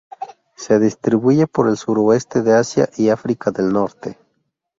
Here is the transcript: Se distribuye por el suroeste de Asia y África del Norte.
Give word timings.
Se 0.55 0.79
distribuye 0.79 1.45
por 1.45 1.69
el 1.69 1.77
suroeste 1.77 2.41
de 2.41 2.53
Asia 2.55 2.89
y 2.97 3.09
África 3.09 3.51
del 3.51 3.69
Norte. 3.71 4.17